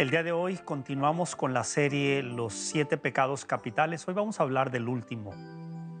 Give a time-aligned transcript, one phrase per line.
[0.00, 4.08] El día de hoy continuamos con la serie Los siete pecados capitales.
[4.08, 5.34] Hoy vamos a hablar del último.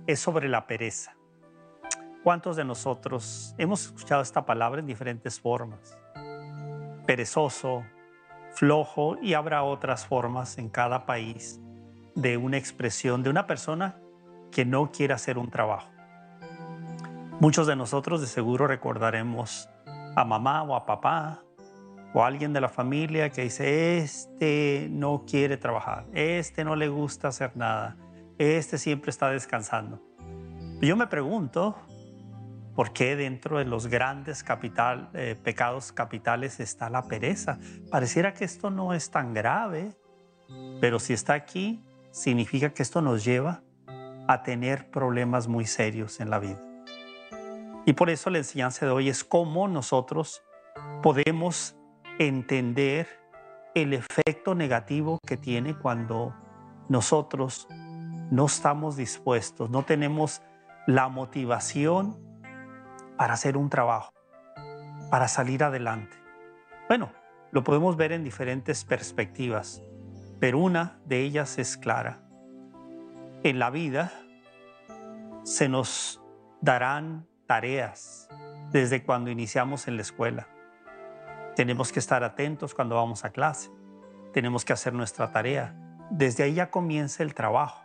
[0.06, 1.16] Es sobre la pereza.
[2.24, 5.98] ¿Cuántos de nosotros hemos escuchado esta palabra en diferentes formas?
[7.06, 7.84] Perezoso,
[8.54, 11.60] flojo y habrá otras formas en cada país
[12.14, 13.98] de una expresión de una persona
[14.50, 15.90] que no quiere hacer un trabajo.
[17.38, 19.68] Muchos de nosotros de seguro recordaremos
[20.16, 21.42] a mamá o a papá
[22.12, 27.28] o alguien de la familia que dice, este no quiere trabajar, este no le gusta
[27.28, 27.96] hacer nada,
[28.38, 30.02] este siempre está descansando.
[30.80, 31.76] Yo me pregunto,
[32.74, 34.44] ¿por qué dentro de los grandes
[35.12, 37.58] eh, pecados capitales está la pereza?
[37.90, 39.94] Pareciera que esto no es tan grave,
[40.80, 43.62] pero si está aquí, significa que esto nos lleva
[44.26, 46.60] a tener problemas muy serios en la vida.
[47.84, 50.42] Y por eso la enseñanza de hoy es cómo nosotros
[51.02, 51.76] podemos
[52.20, 53.08] entender
[53.74, 56.34] el efecto negativo que tiene cuando
[56.90, 57.66] nosotros
[58.30, 60.42] no estamos dispuestos, no tenemos
[60.86, 62.18] la motivación
[63.16, 64.12] para hacer un trabajo,
[65.10, 66.14] para salir adelante.
[66.88, 67.10] Bueno,
[67.52, 69.82] lo podemos ver en diferentes perspectivas,
[70.40, 72.20] pero una de ellas es clara.
[73.44, 74.12] En la vida
[75.44, 76.20] se nos
[76.60, 78.28] darán tareas
[78.72, 80.48] desde cuando iniciamos en la escuela.
[81.56, 83.70] Tenemos que estar atentos cuando vamos a clase.
[84.32, 85.74] Tenemos que hacer nuestra tarea.
[86.10, 87.82] Desde ahí ya comienza el trabajo.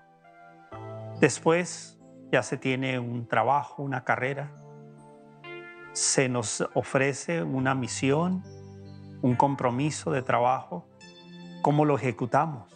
[1.19, 1.99] Después
[2.31, 4.51] ya se tiene un trabajo, una carrera.
[5.93, 8.43] Se nos ofrece una misión,
[9.21, 10.87] un compromiso de trabajo.
[11.61, 12.75] ¿Cómo lo ejecutamos?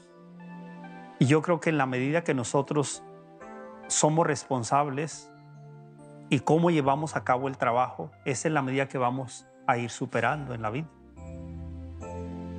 [1.19, 3.03] Y yo creo que en la medida que nosotros
[3.87, 5.31] somos responsables
[6.29, 9.89] y cómo llevamos a cabo el trabajo es en la medida que vamos a ir
[9.89, 10.89] superando en la vida.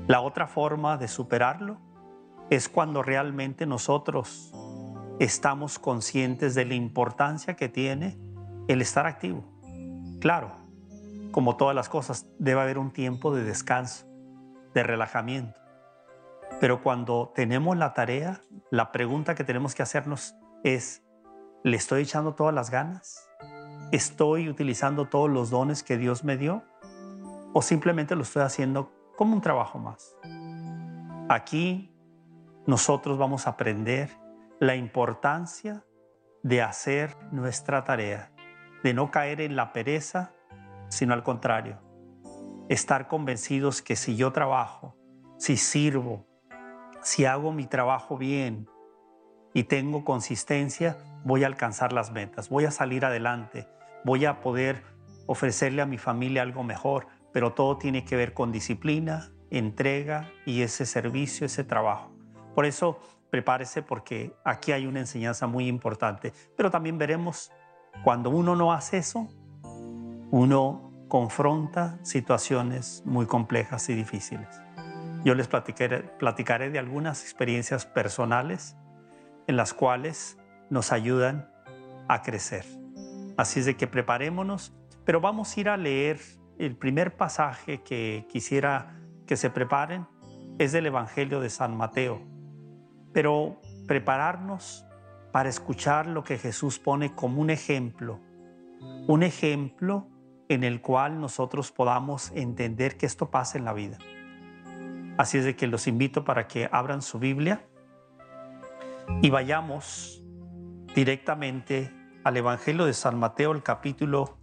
[0.07, 1.79] La otra forma de superarlo
[2.51, 4.53] es cuando realmente nosotros
[5.21, 8.19] estamos conscientes de la importancia que tiene
[8.69, 9.45] el estar activo.
[10.21, 10.53] Claro,
[11.31, 14.07] como todas las cosas, debe haber un tiempo de descanso,
[14.75, 15.61] de relajamiento.
[16.61, 20.35] Pero cuando tenemos la tarea, la pregunta que tenemos que hacernos
[20.65, 21.05] es,
[21.63, 23.29] ¿le estoy echando todas las ganas?
[23.93, 26.65] ¿Estoy utilizando todos los dones que Dios me dio?
[27.53, 30.17] ¿O simplemente lo estoy haciendo como un trabajo más?
[31.29, 31.93] Aquí
[32.67, 34.11] nosotros vamos a aprender
[34.61, 35.85] la importancia
[36.43, 38.33] de hacer nuestra tarea,
[38.85, 40.33] de no caer en la pereza,
[40.89, 41.79] sino al contrario,
[42.69, 44.97] estar convencidos que si yo trabajo,
[45.39, 46.27] si sirvo,
[47.03, 48.69] si hago mi trabajo bien
[49.55, 53.67] y tengo consistencia, voy a alcanzar las metas, voy a salir adelante,
[54.05, 54.85] voy a poder
[55.27, 60.63] ofrecerle a mi familia algo mejor, pero todo tiene que ver con disciplina, entrega y
[60.63, 62.13] ese servicio, ese trabajo.
[62.55, 62.99] Por eso
[63.31, 67.51] prepárese porque aquí hay una enseñanza muy importante, pero también veremos
[68.05, 69.29] cuando uno no hace eso,
[70.31, 74.63] uno confronta situaciones muy complejas y difíciles.
[75.25, 78.77] Yo les platicaré, de algunas experiencias personales
[79.47, 80.39] en las cuales
[80.71, 81.51] nos ayudan
[82.09, 82.65] a crecer.
[83.37, 84.73] Así es de que preparémonos,
[85.05, 86.21] pero vamos a ir a leer
[86.61, 90.07] el primer pasaje que quisiera que se preparen,
[90.59, 92.21] es del Evangelio de San Mateo.
[93.15, 94.85] Pero prepararnos
[95.33, 98.21] para escuchar lo que Jesús pone como un ejemplo,
[99.07, 100.09] un ejemplo
[100.51, 103.97] en el cual nosotros podamos entender que esto pasa en la vida.
[105.17, 107.65] Así es de que los invito para que abran su Biblia
[109.23, 110.23] y vayamos
[110.95, 111.91] directamente
[112.23, 114.39] al Evangelio de San Mateo, el capítulo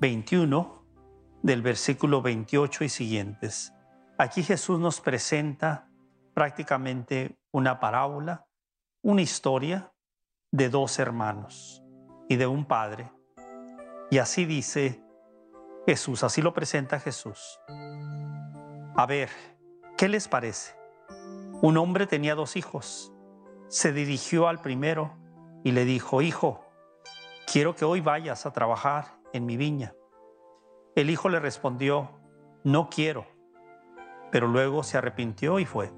[0.00, 0.83] 21,
[1.44, 3.74] del versículo 28 y siguientes.
[4.16, 5.90] Aquí Jesús nos presenta
[6.32, 8.46] prácticamente una parábola,
[9.02, 9.92] una historia
[10.50, 11.84] de dos hermanos
[12.30, 13.12] y de un padre.
[14.10, 15.04] Y así dice
[15.86, 17.60] Jesús, así lo presenta Jesús.
[18.96, 19.28] A ver,
[19.98, 20.74] ¿qué les parece?
[21.60, 23.12] Un hombre tenía dos hijos.
[23.68, 25.14] Se dirigió al primero
[25.62, 26.64] y le dijo, Hijo,
[27.52, 29.94] quiero que hoy vayas a trabajar en mi viña.
[30.96, 32.10] El hijo le respondió,
[32.62, 33.26] no quiero,
[34.30, 35.92] pero luego se arrepintió y fue.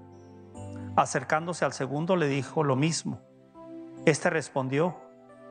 [0.96, 3.20] Acercándose al segundo le dijo lo mismo.
[4.06, 4.96] Este respondió,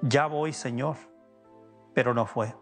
[0.02, 0.98] ya voy, Señor,
[1.94, 2.56] pero no fue.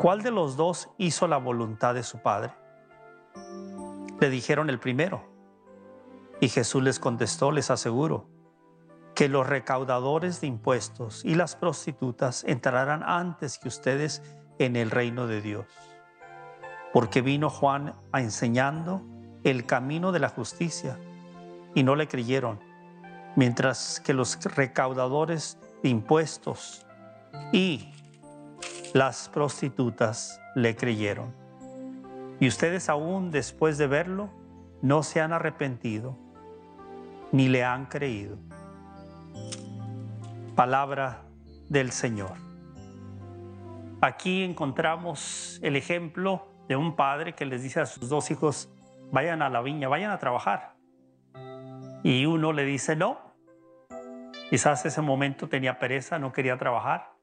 [0.00, 2.52] ¿Cuál de los dos hizo la voluntad de su padre?
[4.20, 5.24] Le dijeron el primero.
[6.40, 8.28] Y Jesús les contestó, les aseguro,
[9.14, 14.22] que los recaudadores de impuestos y las prostitutas entrarán antes que ustedes
[14.58, 15.66] en el reino de Dios.
[16.92, 19.02] Porque vino Juan a enseñando
[19.42, 20.98] el camino de la justicia
[21.74, 22.60] y no le creyeron,
[23.36, 26.86] mientras que los recaudadores de impuestos
[27.52, 27.92] y
[28.92, 31.34] las prostitutas le creyeron.
[32.40, 34.30] Y ustedes aún después de verlo
[34.82, 36.16] no se han arrepentido
[37.32, 38.36] ni le han creído.
[40.54, 41.22] Palabra
[41.68, 42.53] del Señor.
[44.04, 48.70] Aquí encontramos el ejemplo de un padre que les dice a sus dos hijos,
[49.10, 50.74] vayan a la viña, vayan a trabajar.
[52.02, 53.18] Y uno le dice no.
[54.50, 57.14] Quizás ese momento tenía pereza, no quería trabajar.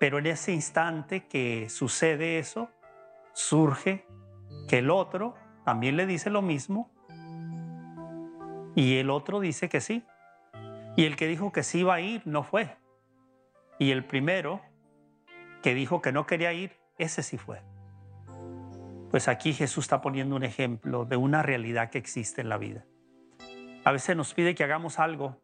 [0.00, 2.70] Pero en ese instante que sucede eso,
[3.32, 4.04] surge
[4.68, 6.90] que el otro también le dice lo mismo
[8.74, 10.04] y el otro dice que sí.
[10.96, 12.76] Y el que dijo que sí iba a ir no fue.
[13.78, 14.60] Y el primero
[15.62, 17.62] que dijo que no quería ir, ese sí fue.
[19.10, 22.84] Pues aquí Jesús está poniendo un ejemplo de una realidad que existe en la vida.
[23.84, 25.36] A veces nos pide que hagamos algo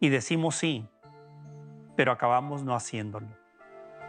[0.00, 0.86] y decimos sí,
[1.96, 3.28] pero acabamos no haciéndolo.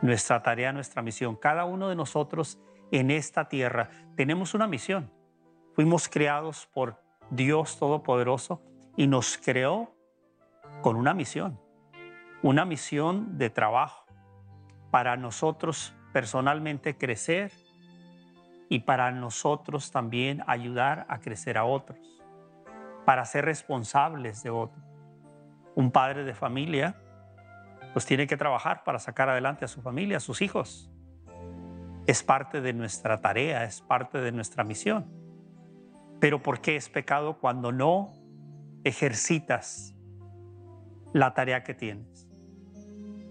[0.01, 2.59] Nuestra tarea, nuestra misión, cada uno de nosotros
[2.91, 5.11] en esta tierra tenemos una misión.
[5.73, 8.61] Fuimos creados por Dios Todopoderoso
[8.97, 9.95] y nos creó
[10.81, 11.59] con una misión,
[12.41, 14.04] una misión de trabajo
[14.95, 17.51] para nosotros personalmente crecer
[18.69, 21.99] y para nosotros también ayudar a crecer a otros,
[23.03, 24.81] para ser responsables de otros.
[25.75, 26.95] Un padre de familia
[27.91, 30.89] pues tiene que trabajar para sacar adelante a su familia, a sus hijos.
[32.07, 35.11] Es parte de nuestra tarea, es parte de nuestra misión.
[36.21, 38.13] Pero ¿por qué es pecado cuando no
[38.85, 39.93] ejercitas
[41.11, 42.29] la tarea que tienes?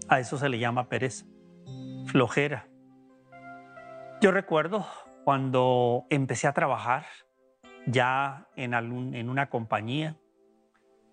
[0.07, 1.25] A eso se le llama pereza,
[4.21, 4.85] Yo recuerdo
[5.25, 7.05] cuando empecé a trabajar
[7.87, 10.15] ya en, en una compañía,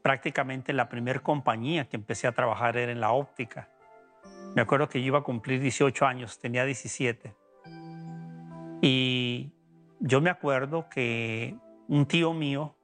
[0.03, 3.69] prácticamente la primera compañía que empecé a trabajar era en la óptica.
[4.55, 7.35] Me acuerdo que yo iba a cumplir 18 años, tenía 17.
[8.81, 9.53] Y
[9.99, 11.57] yo me acuerdo que
[11.89, 12.77] un tío mío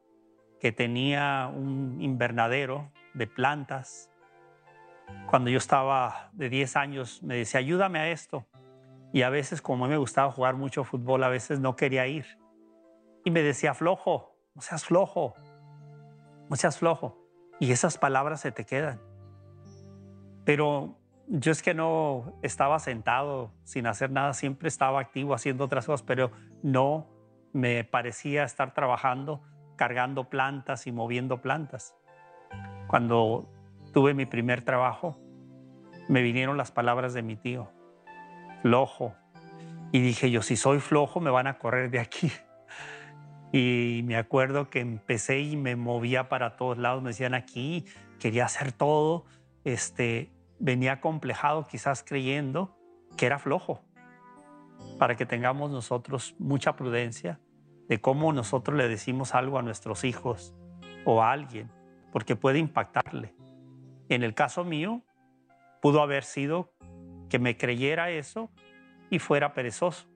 [0.61, 4.11] que tenía un invernadero de plantas,
[5.29, 8.47] cuando yo estaba de 10 años, me decía, ayúdame a esto.
[9.13, 12.07] Y a veces, como a mí me gustaba jugar mucho fútbol, a veces no quería
[12.07, 12.27] ir.
[13.25, 15.35] Y me decía, flojo, no seas flojo,
[16.49, 17.19] no seas flojo.
[17.61, 19.01] Y esas palabras se te quedan.
[20.45, 25.85] Pero yo es que no estaba sentado sin hacer nada, siempre estaba activo haciendo otras
[25.85, 26.31] cosas, pero
[26.63, 27.07] no
[27.53, 29.43] me parecía estar trabajando,
[29.77, 31.95] cargando plantas y moviendo plantas.
[32.89, 33.51] Cuando
[33.93, 35.19] tuve mi primer trabajo,
[36.09, 37.71] me vinieron las palabras de mi tío,
[38.63, 39.15] flojo.
[39.93, 42.31] Y dije yo, si soy flojo, me van a correr de aquí.
[43.51, 47.87] Y me acuerdo que empecé y me movía para todos lados, me decían aquí,
[48.19, 49.25] quería hacer todo,
[49.65, 52.77] este, venía complejado quizás creyendo
[53.17, 53.81] que era flojo,
[54.99, 57.41] para que tengamos nosotros mucha prudencia
[57.89, 60.55] de cómo nosotros le decimos algo a nuestros hijos
[61.07, 61.71] o a alguien,
[62.13, 63.38] porque puede impactarle.
[64.09, 65.03] En el caso mío,
[65.81, 66.73] pudo haber sido
[67.29, 68.51] que me creyera eso
[69.11, 70.07] y fuera perezoso.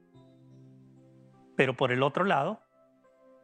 [1.57, 2.63] Pero por el otro lado,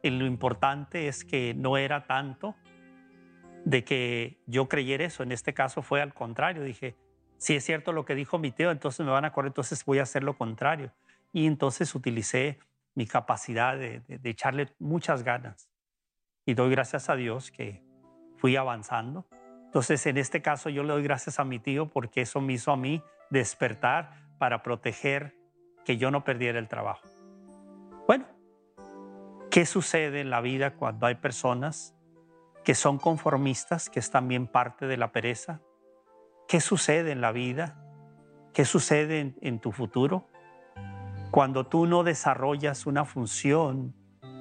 [0.03, 2.55] lo importante es que no era tanto
[3.65, 5.23] de que yo creyera eso.
[5.23, 6.63] En este caso fue al contrario.
[6.63, 6.95] Dije,
[7.37, 9.99] si es cierto lo que dijo mi tío, entonces me van a correr, entonces voy
[9.99, 10.91] a hacer lo contrario.
[11.31, 12.59] Y entonces utilicé
[12.95, 15.69] mi capacidad de, de echarle muchas ganas.
[16.45, 17.83] Y doy gracias a Dios que
[18.37, 19.27] fui avanzando.
[19.69, 22.71] Entonces, en este caso, yo le doy gracias a mi tío porque eso me hizo
[22.71, 25.35] a mí despertar para proteger
[25.85, 27.07] que yo no perdiera el trabajo.
[28.07, 28.25] Bueno,
[29.51, 31.95] ¿qué sucede en la vida cuando hay personas
[32.63, 35.61] que son conformistas, que es también parte de la pereza?
[36.47, 37.79] ¿Qué sucede en la vida?
[38.55, 40.25] ¿Qué sucede en, tu futuro?
[41.29, 43.93] Cuando tú no desarrollas una función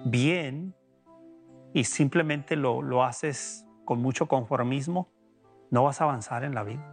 [0.07, 0.75] bien
[1.75, 5.18] y simplemente lo, lo haces con mucho conformismo,
[5.71, 6.85] no vas a avanzar en la vida.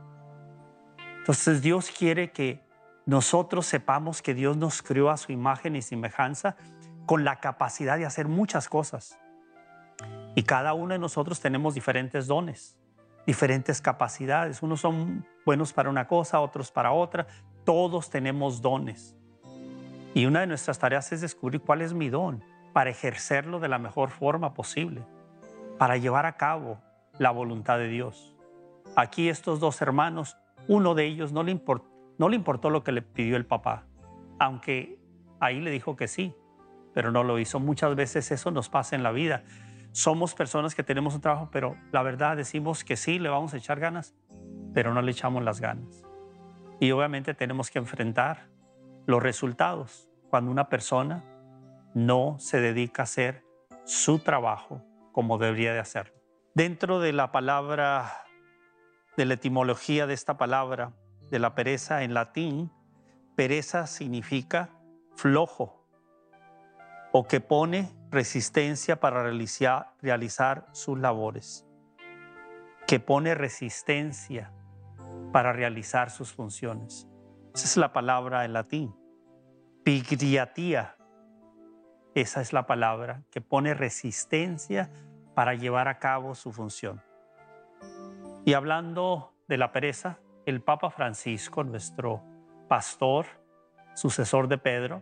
[1.18, 2.64] Entonces Dios quiere que
[3.06, 6.56] nosotros sepamos que Dios nos creó a su imagen y semejanza
[7.06, 9.20] con la capacidad de hacer muchas cosas.
[10.36, 12.78] Y cada uno de nosotros tenemos diferentes dones,
[13.26, 14.62] diferentes capacidades.
[14.62, 17.28] Unos son buenos para una cosa, otros para otra.
[17.64, 19.16] Todos tenemos dones.
[20.14, 23.78] Y una de nuestras tareas es descubrir cuál es mi don para ejercerlo de la
[23.78, 25.04] mejor forma posible,
[25.78, 26.82] para llevar a cabo
[27.18, 28.35] la voluntad de Dios.
[28.96, 30.38] Aquí estos dos hermanos,
[30.68, 33.86] uno de ellos no le, importó, no le importó lo que le pidió el papá,
[34.40, 35.00] aunque
[35.40, 36.34] ahí le dijo que sí,
[36.94, 37.60] pero no lo hizo.
[37.60, 39.44] Muchas veces eso nos pasa en la vida.
[39.92, 43.58] Somos personas que tenemos un trabajo, pero la verdad decimos que sí, le vamos a
[43.58, 44.16] echar ganas,
[44.74, 46.04] pero no le echamos las ganas.
[46.80, 48.48] Y obviamente tenemos que enfrentar
[49.06, 51.24] los resultados cuando una persona
[51.94, 53.44] no se dedica a hacer
[53.86, 56.14] su trabajo como debería de hacerlo.
[56.54, 58.25] Dentro de la palabra,
[59.18, 60.94] de la etimología de esta palabra,
[61.32, 62.72] de la pereza en latín,
[63.36, 64.70] pereza significa
[65.16, 65.86] flojo
[67.12, 71.66] o que pone resistencia para realizar, sus labores,
[72.88, 74.52] que pone resistencia
[75.32, 77.08] para realizar sus funciones.
[77.54, 78.96] Esa es la palabra en latín.
[79.84, 80.98] Pigriatía.
[82.16, 84.92] Esa es la palabra que pone resistencia
[85.36, 87.02] para llevar a cabo su función.
[88.46, 92.22] Y hablando de la pereza, el Papa Francisco, nuestro
[92.70, 93.26] pastor,
[93.96, 95.02] sucesor de Pedro,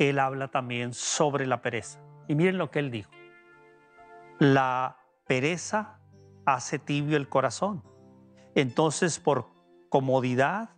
[0.00, 2.00] él habla también sobre la pereza.
[2.26, 3.12] Y miren lo que él dijo.
[4.40, 4.96] La
[5.28, 6.00] pereza
[6.44, 7.84] hace tibio el corazón.
[8.56, 9.50] Entonces, por
[9.88, 10.70] comodidad,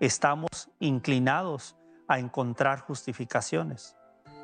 [0.00, 1.76] estamos inclinados
[2.08, 3.94] a encontrar justificaciones.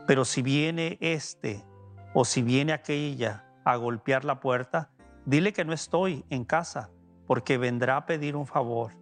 [0.07, 1.65] Pero si viene este
[2.13, 4.91] o si viene aquella a golpear la puerta,
[5.25, 6.91] dile que no estoy en casa
[7.27, 8.93] porque vendrá a pedir un favor.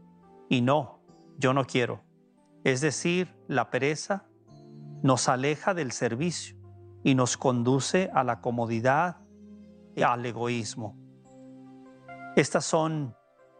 [0.49, 1.01] Y no,
[1.39, 2.03] yo no quiero.
[2.65, 4.27] Es decir, la pereza
[5.03, 6.57] nos aleja del servicio
[7.03, 9.19] y nos conduce a la comodidad
[9.97, 10.97] y al egoísmo.
[12.37, 13.17] Estas son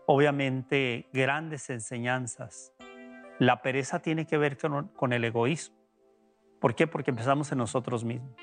[0.07, 2.73] obviamente grandes enseñanzas
[3.43, 5.77] la pereza tiene que ver con, el egoísmo.
[6.61, 6.87] ¿Por qué?
[6.87, 8.37] Porque pensamos en nosotros mismos.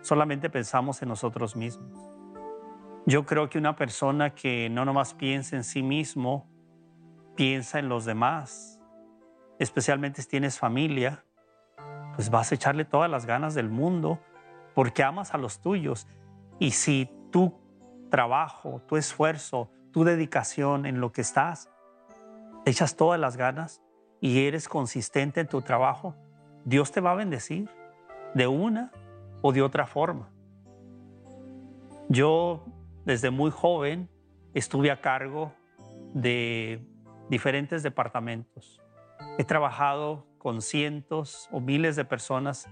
[0.00, 2.11] Solamente pensamos en nosotros mismos.
[3.06, 6.48] Yo creo que una persona que no nomás piensa en sí mismo,
[7.34, 8.80] piensa en los demás,
[9.58, 11.24] especialmente si tienes familia,
[12.14, 14.20] pues vas a echarle todas las ganas del mundo
[14.74, 16.06] porque amas a los tuyos.
[16.58, 17.58] Y si tu
[18.10, 21.70] trabajo, tu esfuerzo, tu dedicación en lo que estás,
[22.64, 23.82] echas todas las ganas,
[24.22, 26.14] y eres consistente en tu trabajo,
[26.64, 27.68] Dios te va a bendecir
[28.34, 28.92] de una
[29.42, 30.30] o de otra forma.
[32.08, 32.64] Yo
[33.04, 34.08] desde muy joven
[34.54, 35.52] estuve a cargo
[36.14, 36.84] de
[37.28, 38.80] diferentes departamentos.
[39.38, 42.68] He trabajado con cientos o miles de personas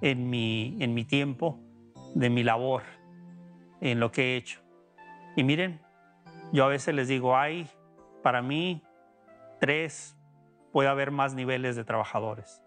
[0.00, 1.60] en mi, en mi tiempo
[2.14, 2.82] de mi labor,
[3.80, 4.60] en lo que he hecho.
[5.36, 5.80] Y miren,
[6.52, 7.68] yo a veces les digo, hay
[8.22, 8.82] para mí
[9.60, 10.16] tres
[10.72, 12.62] puede haber más niveles de trabajadores.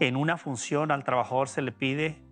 [0.00, 2.22] En una función al trabajador se le pide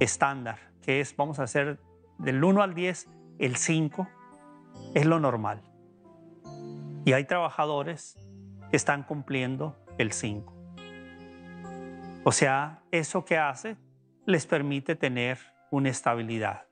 [0.00, 1.78] estándar, que es, vamos a hacer
[2.18, 4.08] del 1 al 10, el 5
[4.94, 5.62] es lo normal.
[7.04, 8.16] Y hay trabajadores
[8.70, 10.52] que están cumpliendo el 5.
[12.24, 13.76] O sea, eso que hace
[14.26, 15.38] les permite tener
[15.70, 16.66] una estabilidad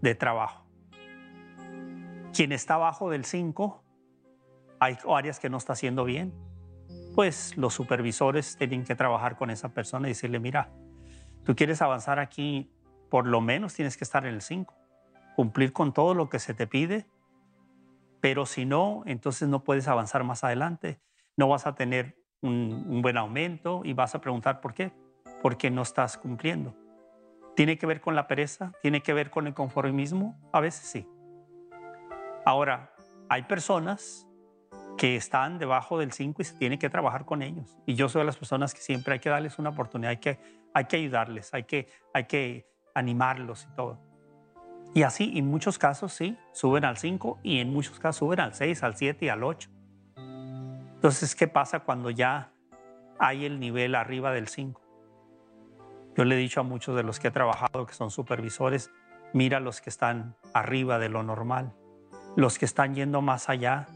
[0.00, 0.66] de trabajo.
[2.32, 3.84] Quien está abajo del 5
[4.80, 6.34] hay áreas que no está haciendo bien,
[7.14, 10.70] pues los supervisores tienen que trabajar con esa persona y decirle, mira,
[11.44, 12.73] tú quieres avanzar aquí,
[13.14, 14.74] por lo menos tienes que estar en el 5,
[15.36, 17.06] cumplir con todo lo que se te pide,
[18.20, 20.98] pero si no, entonces no puedes avanzar más adelante,
[21.36, 24.90] no vas a tener un, un buen aumento y vas a preguntar por qué,
[25.42, 26.74] porque no estás cumpliendo.
[27.54, 28.72] ¿Tiene que ver con la pereza?
[28.82, 30.36] ¿Tiene que ver con el conformismo?
[30.52, 31.08] A veces sí.
[32.44, 32.96] Ahora,
[33.28, 34.26] hay personas
[34.98, 37.78] que están debajo del 5 y se tiene que trabajar con ellos.
[37.86, 40.40] Y yo soy de las personas que siempre hay que darles una oportunidad, hay que,
[40.74, 43.98] hay que ayudarles, hay que, hay que animarlos y todo.
[44.94, 48.54] Y así, en muchos casos, sí, suben al 5 y en muchos casos suben al
[48.54, 49.68] 6, al 7 y al 8.
[50.94, 52.52] Entonces, ¿qué pasa cuando ya
[53.18, 54.80] hay el nivel arriba del 5?
[56.16, 58.92] Yo le he dicho a muchos de los que he trabajado, que son supervisores,
[59.32, 61.74] mira los que están arriba de lo normal,
[62.36, 63.88] los que están yendo más allá,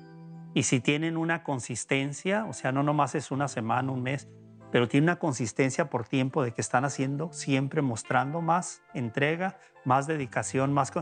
[0.52, 4.28] y si tienen una consistencia, o sea, no nomás es una semana, un mes,
[4.71, 10.07] pero tiene una consistencia por tiempo de que están haciendo, siempre mostrando más entrega, más
[10.07, 10.93] dedicación, más...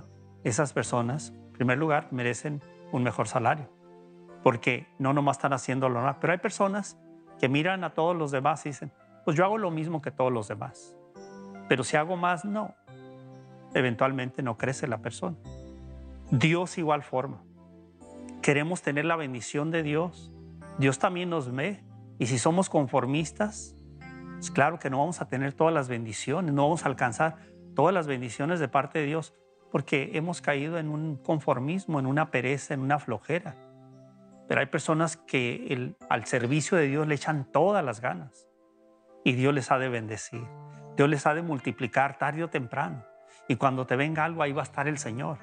[0.45, 3.69] Esas personas, en primer lugar, merecen un mejor salario,
[4.43, 6.99] porque no nomás están haciendo lo normal, pero hay personas
[7.41, 8.93] que miran a todos los demás y dicen,
[9.25, 10.97] pues yo hago lo mismo que todos los demás,
[11.69, 12.75] pero si hago más, no.
[13.75, 15.37] Eventualmente no crece la persona.
[16.31, 17.43] Dios igual forma
[18.47, 20.33] queremos tener la bendición de Dios,
[20.79, 21.83] Dios también nos ve.
[22.19, 23.77] Y si somos conformistas,
[24.37, 27.37] es pues claro que no vamos a tener todas las bendiciones, no vamos a alcanzar
[27.75, 29.35] todas las bendiciones de parte de Dios,
[29.71, 33.55] porque hemos caído en un conformismo, en una pereza, en una flojera.
[34.49, 38.47] Pero hay personas que al servicio de Dios le echan todas las ganas.
[39.25, 40.47] y Dios les ha de bendecir.
[40.97, 43.03] Dios les ha de multiplicar tarde o temprano.
[43.49, 45.39] Y cuando te venga algo, ahí va a estar el Señor.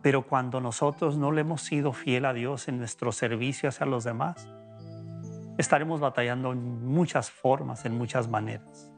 [0.00, 4.04] Pero cuando nosotros no le hemos sido fiel a Dios en nuestro servicio hacia los
[4.04, 4.48] demás,
[5.58, 8.92] estaremos batallando en muchas formas, en muchas maneras.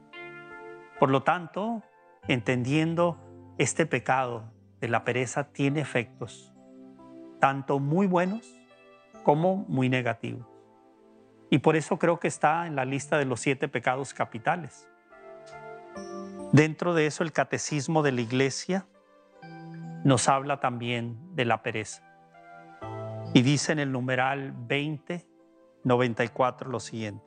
[0.99, 1.83] Por lo tanto,
[2.27, 3.17] entendiendo
[3.57, 6.53] este pecado de la pereza tiene efectos,
[7.39, 8.47] tanto muy buenos
[9.23, 10.47] como muy negativos.
[11.49, 14.89] Y por eso creo que está en la lista de los siete pecados capitales.
[16.51, 18.87] Dentro de eso el catecismo de la iglesia
[20.03, 22.03] nos habla también de la pereza.
[23.33, 24.53] Y dice en el numeral
[25.87, 27.23] 2094 lo siguiente.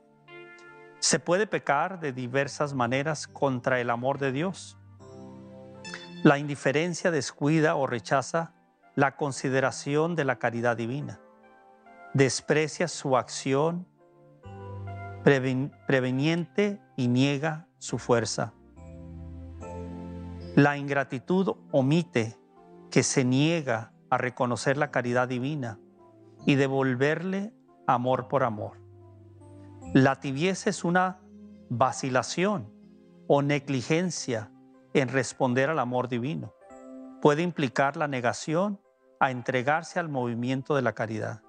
[0.99, 4.77] Se puede pecar de diversas maneras contra el amor de Dios.
[6.23, 8.53] La indiferencia descuida o rechaza
[8.95, 11.19] la consideración de la caridad divina.
[12.13, 13.87] Desprecia su acción
[15.23, 18.53] preveniente y niega su fuerza.
[20.55, 22.37] La ingratitud omite
[22.91, 25.79] que se niega a reconocer la caridad divina
[26.45, 27.53] y devolverle
[27.93, 28.79] amor por amor.
[29.93, 31.19] La tibieza es una
[31.69, 32.71] vacilación
[33.27, 34.51] o negligencia
[34.93, 36.53] en responder al amor divino.
[37.21, 38.79] Puede implicar la negación
[39.19, 41.41] a entregarse al movimiento de la caridad.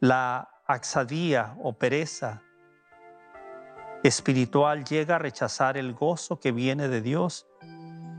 [0.00, 2.42] La axadía o pereza
[4.02, 7.46] espiritual llega a rechazar el gozo que viene de Dios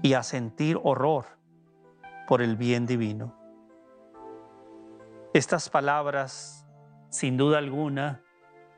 [0.03, 1.25] y a sentir horror
[2.27, 3.35] por el bien divino.
[5.33, 6.60] Estas palabras,
[7.11, 8.21] sin duda alguna,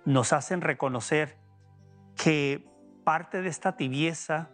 [0.06, 1.38] nos hacen reconocer
[2.16, 2.68] que
[3.04, 4.50] parte de esta tibieza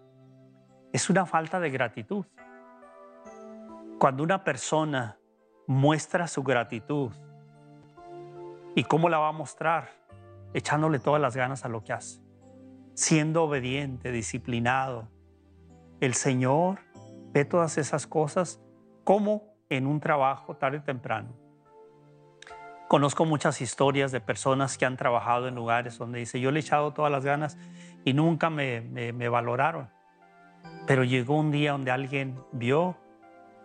[0.91, 2.25] es una falta de gratitud.
[3.98, 5.17] Cuando una persona
[5.65, 7.12] muestra su gratitud,
[8.75, 9.89] ¿y cómo la va a mostrar?
[10.53, 12.21] Echándole todas las ganas a lo que hace,
[12.95, 15.07] siendo obediente, disciplinado.
[16.01, 16.79] El Señor
[17.31, 18.61] ve todas esas cosas
[19.05, 21.49] como en un trabajo tarde o temprano.
[22.89, 26.61] Conozco muchas historias de personas que han trabajado en lugares donde dice, yo le he
[26.61, 27.57] echado todas las ganas
[28.03, 29.89] y nunca me, me valoraron.
[30.85, 32.97] Pero llegó un día donde alguien vio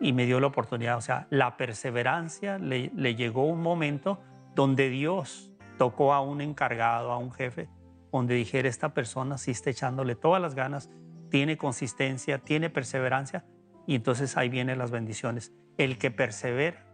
[0.00, 0.96] y me dio la oportunidad.
[0.96, 4.20] O sea, la perseverancia le, llegó un momento
[4.54, 7.68] donde Dios tocó a un encargado, a un jefe,
[8.12, 10.90] donde dijera, esta persona sí está echándole todas las ganas,
[11.30, 13.44] tiene consistencia, tiene perseverancia,
[13.86, 15.52] y entonces ahí vienen las bendiciones.
[15.78, 16.86] El que persevera,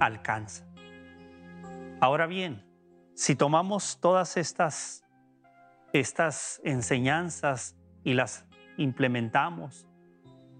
[0.00, 0.66] alcanza.
[2.04, 2.62] Ahora bien,
[3.14, 5.06] si tomamos todas estas,
[5.94, 8.44] estas enseñanzas y las
[8.76, 9.88] implementamos,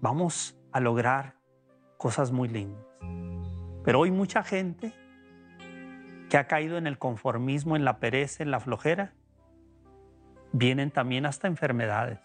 [0.01, 1.35] vamos a lograr
[1.99, 2.83] cosas muy lindas.
[3.83, 4.91] Pero hoy mucha gente
[6.31, 9.13] que ha caído en el conformismo, en la pereza, en la flojera,
[10.51, 12.21] vienen también hasta enfermedades.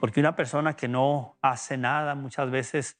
[0.00, 2.98] Porque una persona que no hace nada muchas veces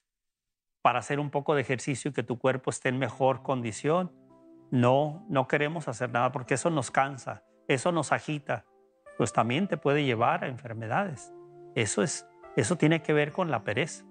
[0.83, 4.26] para hacer un poco de ejercicio y que tu cuerpo esté en mejor condición,
[4.71, 8.65] no, no queremos hacer nada porque eso nos cansa, eso nos agita,
[9.17, 11.33] pues también te puede llevar a enfermedades.
[11.75, 14.05] Eso, es, eso tiene que ver con la pereza.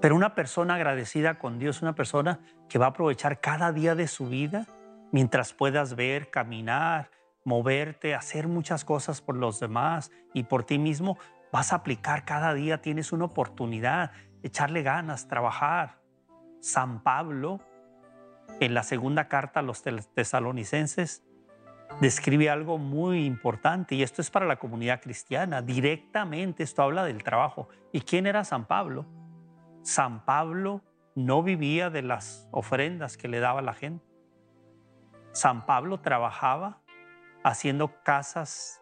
[0.00, 4.08] Pero una persona agradecida con Dios, una persona que va a aprovechar cada día de
[4.08, 4.66] su vida
[5.12, 7.10] mientras puedas ver, caminar,
[7.44, 11.18] moverte, hacer muchas cosas por los demás y por ti mismo,
[11.52, 14.10] vas a aplicar cada día, tienes una oportunidad,
[14.42, 16.00] echarle ganas, trabajar.
[16.60, 17.60] San Pablo,
[18.60, 21.22] en la segunda carta a los tesalonicenses,
[22.00, 25.62] describe algo muy importante y esto es para la comunidad cristiana.
[25.62, 27.68] Directamente esto habla del trabajo.
[27.92, 29.06] ¿Y quién era San Pablo?
[29.82, 30.82] San Pablo
[31.14, 34.04] no vivía de las ofrendas que le daba la gente.
[35.32, 36.80] San Pablo trabajaba
[37.42, 38.80] haciendo casas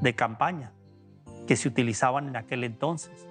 [0.00, 0.72] de campaña
[1.46, 3.26] que se utilizaban en aquel entonces.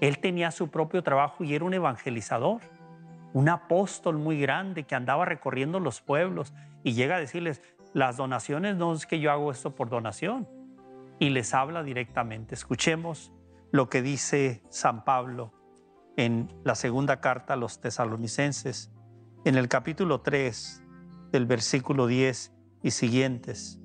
[0.00, 2.62] Él tenía su propio trabajo y era un evangelizador,
[3.32, 7.62] un apóstol muy grande que andaba recorriendo los pueblos y llega a decirles,
[7.92, 10.48] las donaciones no es que yo hago esto por donación.
[11.18, 12.54] Y les habla directamente.
[12.54, 13.32] Escuchemos
[13.72, 15.52] lo que dice San Pablo
[16.16, 18.90] en la segunda carta a los tesalonicenses,
[19.44, 20.82] en el capítulo 3
[21.30, 23.78] del versículo 10 y siguientes.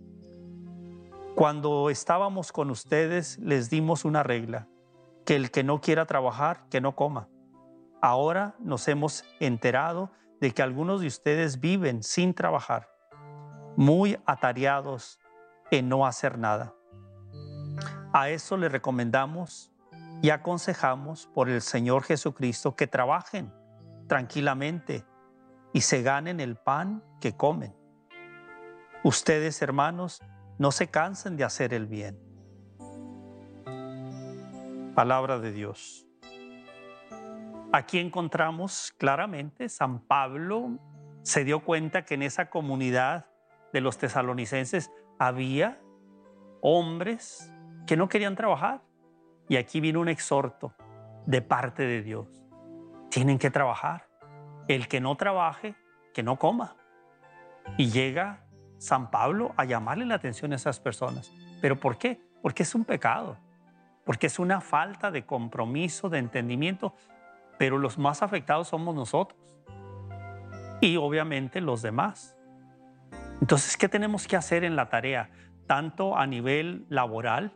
[1.35, 4.67] Cuando estábamos con ustedes les dimos una regla,
[5.25, 7.27] que el que no quiera trabajar, que no coma.
[8.05, 12.87] Ahora nos hemos enterado de que algunos de ustedes viven sin trabajar
[13.75, 15.19] muy atareados
[15.71, 16.75] en no hacer nada.
[18.13, 19.71] A eso le recomendamos
[20.21, 23.51] y aconsejamos por el Señor Jesucristo que trabajen
[24.07, 25.03] tranquilamente
[25.73, 27.75] y se ganen el pan que comen.
[29.03, 30.21] Ustedes, hermanos,
[30.59, 32.19] no se cansen de hacer el bien.
[34.93, 36.04] Palabra de Dios.
[37.75, 40.79] Aquí encontramos claramente, San Pablo
[41.23, 43.25] se dio cuenta que en esa comunidad
[43.73, 45.81] de los tesalonicenses había
[46.61, 47.53] hombres
[47.85, 48.81] que no querían trabajar.
[49.49, 50.73] Y aquí vino un exhorto
[51.25, 52.45] de parte de Dios.
[53.09, 54.07] Tienen que trabajar.
[54.69, 55.75] El que no trabaje,
[56.13, 56.77] que no coma.
[57.77, 58.45] Y llega
[58.77, 61.29] San Pablo a llamarle la atención a esas personas.
[61.59, 62.21] ¿Pero por qué?
[62.41, 63.37] Porque es un pecado,
[64.05, 66.95] porque es una falta de compromiso, de entendimiento,
[67.57, 69.39] pero los más afectados somos nosotros
[70.81, 72.35] y obviamente los demás.
[73.41, 75.29] Entonces, ¿qué tenemos que hacer en la tarea?
[75.67, 77.53] Tanto a nivel laboral,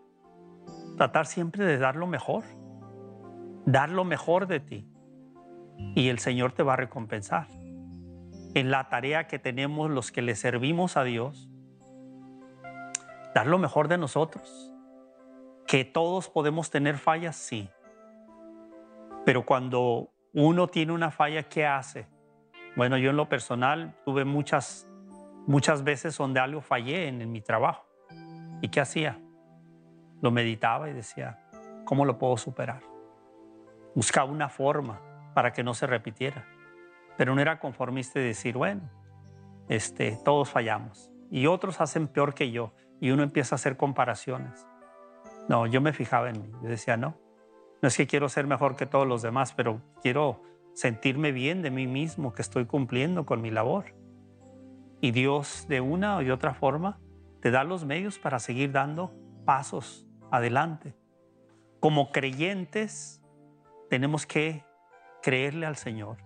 [0.97, 2.43] tratar siempre de dar lo mejor,
[3.65, 4.87] dar lo mejor de ti
[5.95, 7.47] y el Señor te va a recompensar
[8.53, 11.49] en la tarea que tenemos los que le servimos a Dios,
[13.35, 14.71] dar lo mejor de nosotros.
[15.67, 17.69] Que todos podemos tener fallas, sí.
[19.29, 22.07] Pero cuando uno tiene una falla, ¿qué hace?
[22.75, 24.89] Bueno, yo en lo personal tuve muchas,
[25.45, 27.85] muchas veces donde algo fallé en, en mi trabajo.
[28.59, 29.19] ¿Y qué hacía?
[30.23, 31.47] Lo meditaba y decía,
[31.85, 32.81] ¿cómo lo puedo superar?
[33.93, 34.99] Buscaba una forma
[35.35, 36.43] para que no se repitiera
[37.15, 38.89] pero no era conformista de decir, bueno,
[39.67, 44.65] este, todos fallamos y otros hacen peor que yo y uno empieza a hacer comparaciones.
[45.47, 47.15] No, yo me fijaba en mí, yo decía, no,
[47.81, 50.41] no es que quiero ser mejor que todos los demás, pero quiero
[50.73, 53.95] sentirme bien de mí mismo, que estoy cumpliendo con mi labor.
[55.01, 56.99] Y Dios de una o de otra forma
[57.41, 59.13] te da los medios para seguir dando
[59.45, 60.95] pasos adelante.
[61.79, 63.21] Como creyentes
[63.89, 64.65] tenemos que
[65.21, 66.17] creerle al Señor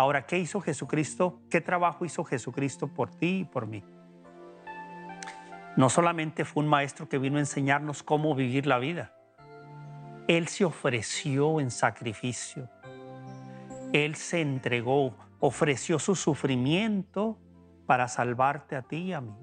[0.00, 1.42] Ahora, ¿qué hizo Jesucristo?
[1.50, 3.84] ¿Qué trabajo hizo Jesucristo por ti y por mí?
[5.76, 9.14] No solamente fue un maestro que vino a enseñarnos cómo vivir la vida.
[10.30, 12.68] Él se ofreció en sacrificio.
[13.92, 17.36] Él se entregó, ofreció su sufrimiento
[17.84, 19.34] para salvarte a ti y a mí.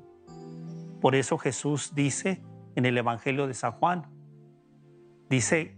[1.01, 2.41] Por eso Jesús dice
[2.77, 4.05] en el Evangelio de San Juan,
[5.29, 5.75] dice,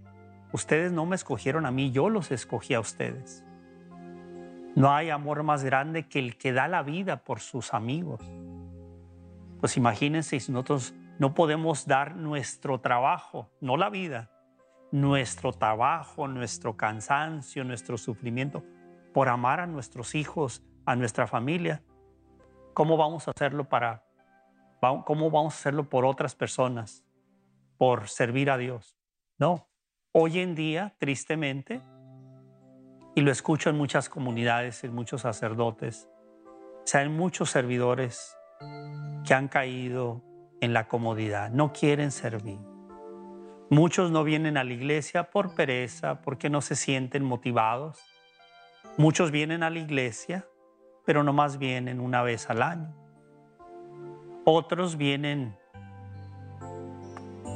[0.53, 3.43] ustedes no me escogieron a mí, yo los escogí a ustedes.
[4.75, 8.21] No hay amor más grande que el que da la vida por sus amigos.
[9.59, 14.29] Pues imagínense si nosotros no podemos dar nuestro trabajo, no la vida,
[14.91, 18.63] nuestro trabajo, nuestro cansancio, nuestro sufrimiento,
[19.13, 21.83] por amar a nuestros hijos, a nuestra familia.
[22.73, 24.03] ¿Cómo vamos a hacerlo para,
[24.79, 27.03] cómo vamos a hacerlo por otras personas,
[27.77, 28.97] por servir a Dios?
[29.37, 29.67] No.
[30.11, 31.81] Hoy en día, tristemente,
[33.15, 36.07] y lo escucho en muchas comunidades, en muchos sacerdotes.
[36.93, 38.35] O hay muchos servidores
[39.25, 40.23] que han caído
[40.61, 42.68] en la comodidad, no quieren servir.
[43.71, 47.99] Muchos no vienen a la iglesia por pereza, porque no se sienten motivados.
[48.97, 50.47] Muchos vienen a la iglesia,
[51.05, 52.95] pero no más vienen una vez al año.
[54.43, 55.55] Otros vienen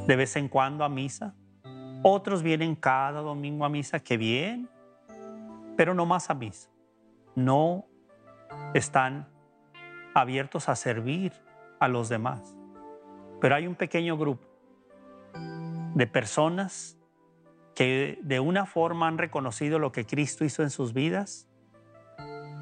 [0.06, 1.34] de vez en cuando a misa.
[2.04, 4.70] Otros vienen cada domingo a misa, que bien,
[5.76, 6.52] pero no más a mí.
[7.34, 7.88] No
[8.76, 9.28] están
[10.14, 11.34] abiertos a servir
[11.80, 12.56] a los demás.
[13.42, 14.54] Pero hay un pequeño grupo
[15.94, 16.98] de personas
[17.76, 21.48] que de una forma han reconocido lo que Cristo hizo en sus vidas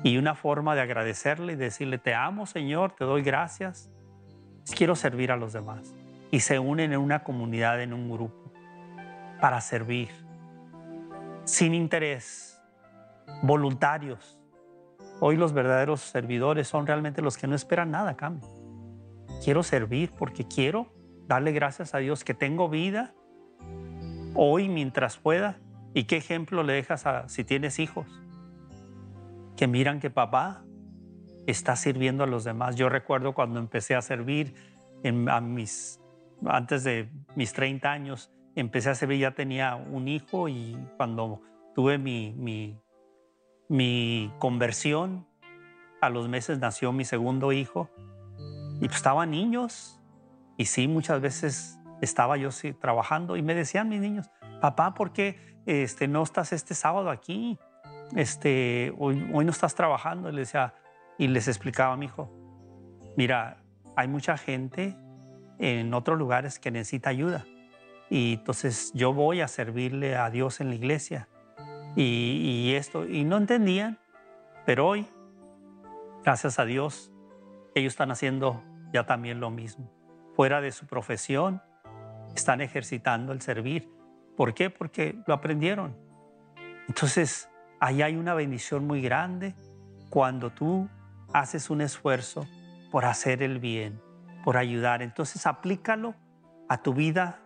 [0.04, 3.90] y una forma de agradecerle y decirle, te amo Señor, te doy gracias,
[4.76, 5.94] quiero servir a los demás.
[6.32, 8.54] Y se unen en una comunidad, en un grupo,
[9.42, 10.10] para servir,
[11.44, 12.62] sin interés,
[13.44, 14.40] voluntarios.
[15.20, 18.48] Hoy los verdaderos servidores son realmente los que no esperan nada cambio.
[19.44, 20.94] Quiero servir porque quiero
[21.28, 23.14] darle gracias a Dios que tengo vida
[24.36, 25.60] hoy mientras pueda.
[25.94, 28.08] ¿Y qué ejemplo le dejas a, si tienes hijos?
[29.58, 30.64] Que miran que papá
[31.48, 32.76] está sirviendo a los demás.
[32.76, 34.54] Yo recuerdo cuando empecé a servir
[35.04, 35.44] en, a
[36.46, 41.42] antes de mis 30 años, empecé a servir, ya tenía un hijo y cuando
[41.76, 42.82] tuve mi, mi
[43.72, 45.26] mi conversión,
[46.02, 47.90] a los meses nació mi segundo hijo
[48.82, 49.98] y pues estaban niños
[50.58, 55.14] y sí, muchas veces estaba yo sí, trabajando y me decían mis niños, papá, ¿por
[55.14, 57.58] qué este, no estás este sábado aquí?
[58.16, 60.30] Este, hoy, hoy no estás trabajando.
[60.30, 60.74] Y les, decía,
[61.18, 62.30] y les explicaba a mi hijo,
[63.16, 63.64] mira,
[63.96, 64.98] hay mucha gente
[65.60, 67.46] en otros lugares que necesita ayuda.
[68.10, 71.30] Y entonces yo voy a servirle a Dios en la iglesia
[71.96, 74.00] y, esto, y no entendían,
[74.66, 75.08] pero hoy,
[76.24, 77.12] gracias a Dios,
[77.76, 79.92] ellos están haciendo ya también lo mismo.
[80.34, 81.62] fuera de su profesión,
[82.36, 83.90] están ejercitando el servir.
[84.36, 84.70] ¿Por qué?
[84.70, 85.96] Porque lo aprendieron.
[86.88, 89.56] Entonces, ahí hay una bendición muy grande
[90.10, 90.90] cuando tú
[91.34, 92.46] haces un esfuerzo
[92.92, 94.02] por hacer el bien,
[94.44, 95.02] por ayudar.
[95.02, 96.16] Entonces, aplícalo
[96.68, 97.40] a tu vida,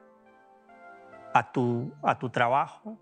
[1.33, 2.97] a tu, a tu trabajo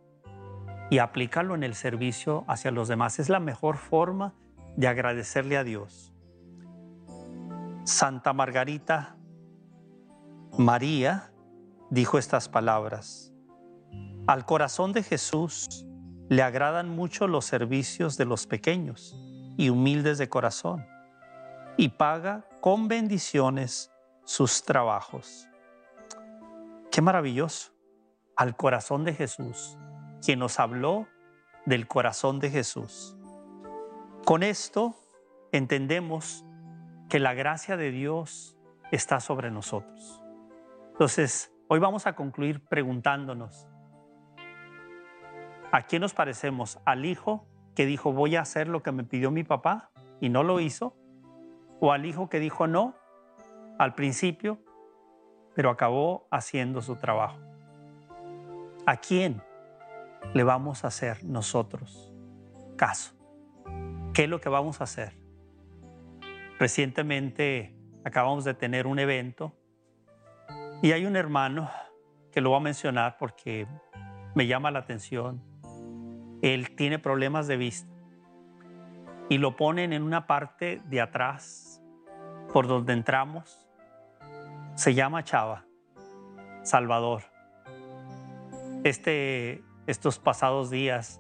[0.89, 3.19] y aplícalo en el servicio hacia los demás.
[3.19, 4.34] Es la mejor forma
[4.76, 6.13] de agradecerle a Dios.
[7.84, 9.17] Santa Margarita
[10.58, 11.33] María
[11.94, 13.32] dijo estas palabras.
[14.26, 15.86] Al corazón de Jesús
[16.28, 19.16] le agradan mucho los servicios de los pequeños
[19.58, 20.88] y humildes de corazón
[21.78, 23.92] y paga con bendiciones
[24.24, 25.48] sus trabajos.
[26.92, 27.72] Qué maravilloso.
[28.36, 29.78] Al corazón de Jesús,
[30.26, 31.08] quien nos habló
[31.68, 33.16] del corazón de Jesús.
[34.26, 34.96] Con esto
[35.52, 36.44] entendemos
[37.08, 38.58] que la gracia de Dios
[38.92, 40.24] está sobre nosotros.
[40.94, 43.68] Entonces, hoy vamos a concluir preguntándonos,
[45.72, 46.80] ¿a quién nos parecemos?
[46.86, 49.90] ¿Al hijo que dijo voy a hacer lo que me pidió mi papá
[50.22, 50.96] y no lo hizo?
[51.80, 52.94] ¿O al hijo que dijo no
[53.80, 54.60] al principio,
[55.56, 57.40] pero acabó haciendo su trabajo?
[58.86, 59.42] ¿A quién
[60.36, 62.14] le vamos a hacer nosotros
[62.78, 63.16] caso?
[64.14, 65.18] ¿Qué es lo que vamos a hacer?
[66.60, 69.58] Recientemente acabamos de tener un evento
[70.84, 71.72] y hay un hermano
[72.32, 73.65] que lo voy a mencionar porque
[74.36, 75.41] me llama la atención.
[76.43, 77.91] Él tiene problemas de vista
[79.30, 81.82] y lo ponen en una parte de atrás
[82.54, 83.67] por donde entramos.
[84.76, 85.65] Se llama Chava,
[86.62, 87.24] Salvador.
[88.84, 91.19] Este, estos pasados días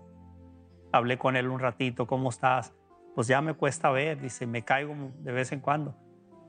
[0.91, 2.75] hablé con él un ratito, ¿cómo estás?
[3.15, 5.95] pues ya me cuesta ver, dice, me caigo de vez en cuando.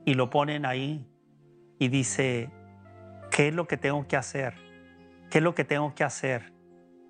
[0.03, 1.07] Y lo ponen ahí
[1.79, 2.49] y dice,
[3.35, 4.53] ¿qué es lo que tengo que hacer?
[5.29, 6.53] ¿Qué es lo que tengo que hacer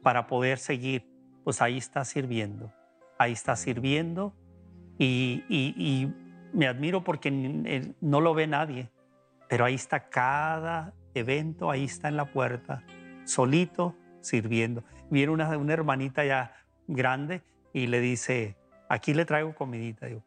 [0.02, 1.08] para poder seguir?
[1.44, 2.74] Pues ahí está sirviendo,
[3.20, 4.34] ahí está sirviendo
[4.98, 6.12] y,
[6.52, 7.30] me admiro porque
[8.00, 8.90] no lo ve nadie,
[9.50, 12.84] pero ahí está cada evento, ahí está en la puerta,
[13.26, 14.84] solito, sirviendo.
[15.12, 16.56] Viene una, una hermanita ya
[16.88, 18.58] grande y le dice,
[18.90, 20.08] aquí le traigo comidita.
[20.08, 20.24] Digo,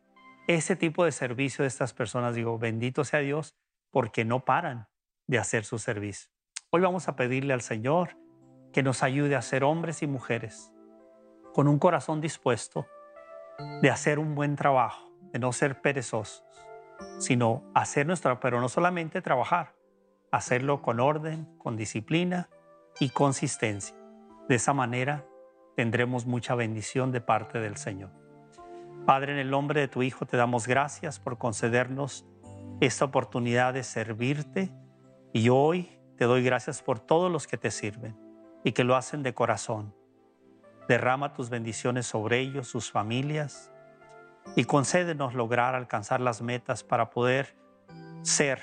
[0.47, 3.57] ese tipo de servicio de estas personas, digo, bendito sea Dios,
[3.91, 4.87] porque no paran
[5.29, 6.31] de hacer su servicio.
[6.71, 8.17] Hoy vamos a pedirle al Señor
[8.73, 10.73] que nos ayude a ser hombres y mujeres
[11.53, 12.87] con un corazón dispuesto
[13.83, 16.45] de hacer un buen trabajo, de no ser perezosos,
[17.19, 19.75] sino hacer nuestra, pero no solamente trabajar,
[20.33, 22.49] hacerlo con orden, con disciplina
[22.99, 23.97] y consistencia.
[24.49, 25.27] De esa manera
[25.77, 28.11] tendremos mucha bendición de parte del Señor.
[29.05, 32.27] Padre, en el nombre de tu Hijo te damos gracias por concedernos
[32.81, 34.73] esta oportunidad de servirte
[35.33, 38.17] y hoy te doy gracias por todos los que te sirven
[38.65, 39.95] y que lo hacen de corazón.
[40.89, 43.73] Derrama tus bendiciones sobre ellos, sus familias
[44.57, 47.57] y concédenos lograr alcanzar las metas para poder
[48.23, 48.61] ser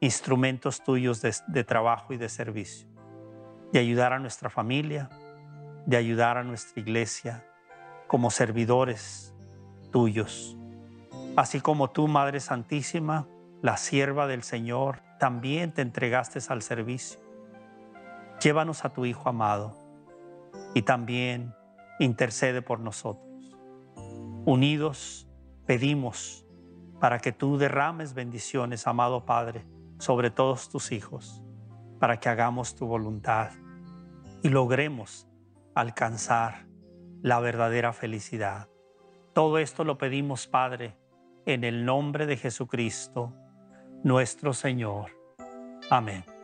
[0.00, 2.88] instrumentos tuyos de, trabajo y de servicio,
[3.72, 5.10] de ayudar a nuestra familia,
[5.86, 7.44] de ayudar a nuestra iglesia
[8.06, 9.34] como servidores
[9.90, 10.56] tuyos.
[11.36, 13.26] Así como tú, Madre Santísima,
[13.66, 17.18] la sierva del Señor, también te entregaste al servicio.
[18.40, 19.76] Llévanos a tu Hijo amado
[20.72, 21.52] y también
[21.98, 23.26] intercede por nosotros.
[24.44, 25.26] Unidos
[25.66, 26.46] pedimos
[27.00, 29.66] para que tú derrames bendiciones, amado Padre,
[29.98, 31.42] sobre todos tus hijos,
[31.98, 33.50] para que hagamos tu voluntad
[34.44, 35.26] y logremos
[35.74, 36.68] alcanzar
[37.20, 38.68] la verdadera felicidad.
[39.32, 40.96] Todo esto lo pedimos, Padre,
[41.46, 43.34] en el nombre de Jesucristo,
[44.06, 45.10] nuestro Señor.
[45.90, 46.35] Amén.